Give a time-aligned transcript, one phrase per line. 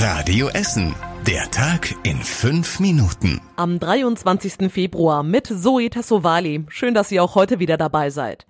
[0.00, 0.94] Radio Essen.
[1.26, 3.40] Der Tag in fünf Minuten.
[3.56, 4.70] Am 23.
[4.70, 6.64] Februar mit Zoe Tassovali.
[6.68, 8.46] Schön, dass ihr auch heute wieder dabei seid.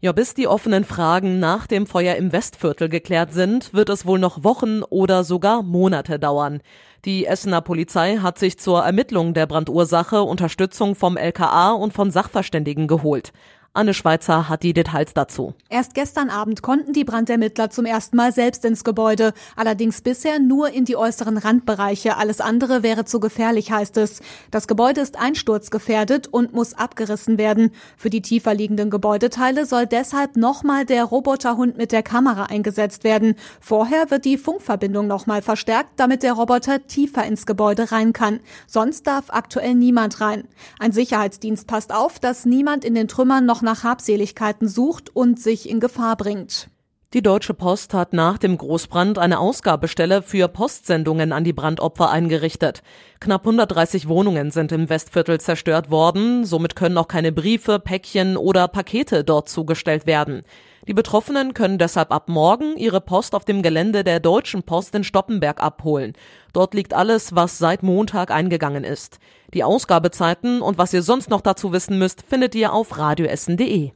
[0.00, 4.18] Ja, bis die offenen Fragen nach dem Feuer im Westviertel geklärt sind, wird es wohl
[4.18, 6.62] noch Wochen oder sogar Monate dauern.
[7.04, 12.88] Die Essener Polizei hat sich zur Ermittlung der Brandursache Unterstützung vom LKA und von Sachverständigen
[12.88, 13.34] geholt.
[13.76, 15.54] Anne Schweizer hat die Details dazu.
[15.68, 20.70] Erst gestern Abend konnten die Brandermittler zum ersten Mal selbst ins Gebäude, allerdings bisher nur
[20.70, 22.16] in die äußeren Randbereiche.
[22.16, 24.22] Alles andere wäre zu gefährlich, heißt es.
[24.50, 27.70] Das Gebäude ist einsturzgefährdet und muss abgerissen werden.
[27.98, 33.34] Für die tiefer liegenden Gebäudeteile soll deshalb nochmal der Roboterhund mit der Kamera eingesetzt werden.
[33.60, 38.40] Vorher wird die Funkverbindung nochmal verstärkt, damit der Roboter tiefer ins Gebäude rein kann.
[38.66, 40.48] Sonst darf aktuell niemand rein.
[40.78, 45.68] Ein Sicherheitsdienst passt auf, dass niemand in den Trümmern noch nach Habseligkeiten sucht und sich
[45.68, 46.70] in Gefahr bringt.
[47.12, 52.82] Die Deutsche Post hat nach dem Großbrand eine Ausgabestelle für Postsendungen an die Brandopfer eingerichtet.
[53.20, 58.68] Knapp 130 Wohnungen sind im Westviertel zerstört worden, somit können auch keine Briefe, Päckchen oder
[58.68, 60.42] Pakete dort zugestellt werden.
[60.88, 65.02] Die Betroffenen können deshalb ab morgen ihre Post auf dem Gelände der Deutschen Post in
[65.02, 66.12] Stoppenberg abholen.
[66.52, 69.18] Dort liegt alles, was seit Montag eingegangen ist.
[69.54, 73.92] Die Ausgabezeiten und was ihr sonst noch dazu wissen müsst, findet ihr auf radioessen.de.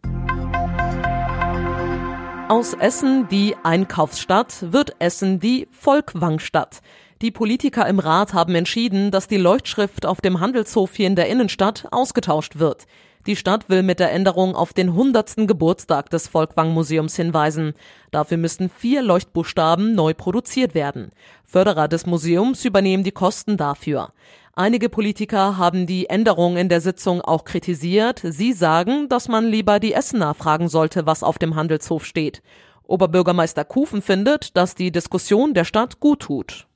[2.49, 6.81] Aus Essen die Einkaufsstadt wird Essen die Volkwangstadt.
[7.23, 11.29] Die Politiker im Rat haben entschieden, dass die Leuchtschrift auf dem Handelshof hier in der
[11.29, 12.87] Innenstadt ausgetauscht wird.
[13.27, 15.47] Die Stadt will mit der Änderung auf den 100.
[15.47, 17.75] Geburtstag des Volkwang Museums hinweisen.
[18.11, 21.11] Dafür müssten vier Leuchtbuchstaben neu produziert werden.
[21.45, 24.13] Förderer des Museums übernehmen die Kosten dafür.
[24.55, 28.21] Einige Politiker haben die Änderung in der Sitzung auch kritisiert.
[28.25, 32.43] Sie sagen, dass man lieber die Essener fragen sollte, was auf dem Handelshof steht.
[32.83, 36.67] Oberbürgermeister Kufen findet, dass die Diskussion der Stadt gut tut.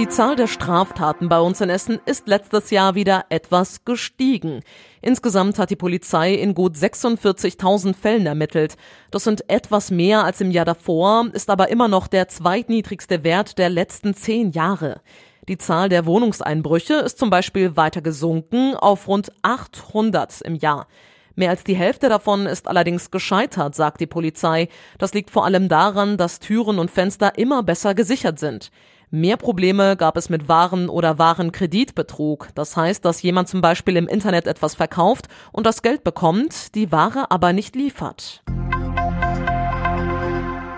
[0.00, 4.62] Die Zahl der Straftaten bei uns in Essen ist letztes Jahr wieder etwas gestiegen.
[5.02, 8.78] Insgesamt hat die Polizei in gut 46.000 Fällen ermittelt.
[9.10, 13.58] Das sind etwas mehr als im Jahr davor, ist aber immer noch der zweitniedrigste Wert
[13.58, 15.02] der letzten zehn Jahre.
[15.50, 20.86] Die Zahl der Wohnungseinbrüche ist zum Beispiel weiter gesunken auf rund 800 im Jahr.
[21.34, 24.68] Mehr als die Hälfte davon ist allerdings gescheitert, sagt die Polizei.
[24.96, 28.70] Das liegt vor allem daran, dass Türen und Fenster immer besser gesichert sind.
[29.12, 32.50] Mehr Probleme gab es mit Waren oder Warenkreditbetrug.
[32.54, 36.92] Das heißt, dass jemand zum Beispiel im Internet etwas verkauft und das Geld bekommt, die
[36.92, 38.44] Ware aber nicht liefert.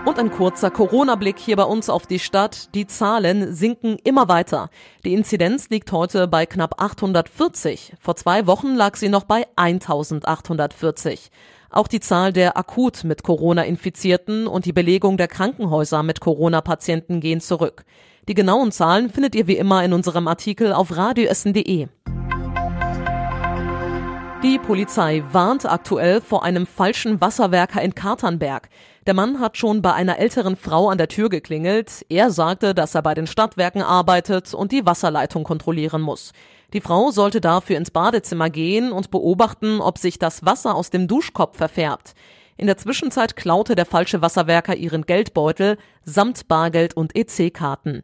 [0.05, 2.73] Und ein kurzer Corona-Blick hier bei uns auf die Stadt.
[2.73, 4.71] Die Zahlen sinken immer weiter.
[5.05, 7.93] Die Inzidenz liegt heute bei knapp 840.
[7.99, 11.29] Vor zwei Wochen lag sie noch bei 1840.
[11.69, 17.19] Auch die Zahl der akut mit Corona Infizierten und die Belegung der Krankenhäuser mit Corona-Patienten
[17.19, 17.85] gehen zurück.
[18.29, 21.87] Die genauen Zahlen findet ihr wie immer in unserem Artikel auf radioessen.de.
[24.43, 28.69] Die Polizei warnt aktuell vor einem falschen Wasserwerker in Katernberg.
[29.07, 32.05] Der Mann hat schon bei einer älteren Frau an der Tür geklingelt.
[32.07, 36.31] Er sagte, dass er bei den Stadtwerken arbeitet und die Wasserleitung kontrollieren muss.
[36.71, 41.07] Die Frau sollte dafür ins Badezimmer gehen und beobachten, ob sich das Wasser aus dem
[41.07, 42.15] Duschkopf verfärbt.
[42.63, 48.03] In der Zwischenzeit klaute der falsche Wasserwerker ihren Geldbeutel samt Bargeld und EC-Karten.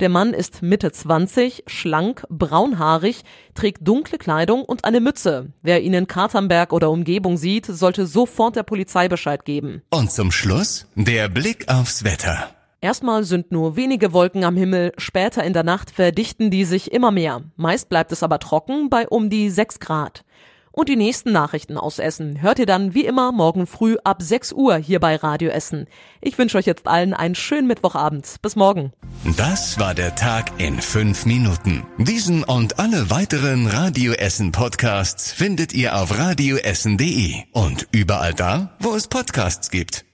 [0.00, 3.22] Der Mann ist Mitte 20, schlank, braunhaarig,
[3.54, 5.52] trägt dunkle Kleidung und eine Mütze.
[5.62, 9.82] Wer ihn in Katernberg oder Umgebung sieht, sollte sofort der Polizei Bescheid geben.
[9.90, 12.50] Und zum Schluss der Blick aufs Wetter.
[12.80, 17.12] Erstmal sind nur wenige Wolken am Himmel, später in der Nacht verdichten die sich immer
[17.12, 17.42] mehr.
[17.54, 20.24] Meist bleibt es aber trocken bei um die 6 Grad.
[20.72, 24.52] Und die nächsten Nachrichten aus Essen hört ihr dann wie immer morgen früh ab 6
[24.52, 25.86] Uhr hier bei Radio Essen.
[26.20, 28.36] Ich wünsche euch jetzt allen einen schönen Mittwochabend.
[28.40, 28.92] Bis morgen.
[29.36, 31.84] Das war der Tag in fünf Minuten.
[31.98, 38.94] Diesen und alle weiteren Radio Essen Podcasts findet ihr auf radioessen.de und überall da, wo
[38.94, 40.09] es Podcasts gibt.